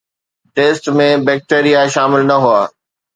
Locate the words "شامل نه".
1.95-2.37